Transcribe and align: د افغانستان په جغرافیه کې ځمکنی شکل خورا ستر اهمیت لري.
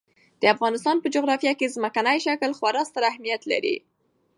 د 0.41 0.43
افغانستان 0.53 0.95
په 0.99 1.07
جغرافیه 1.15 1.53
کې 1.59 1.73
ځمکنی 1.75 2.17
شکل 2.25 2.51
خورا 2.57 2.81
ستر 2.89 3.03
اهمیت 3.11 3.41
لري. 3.51 3.75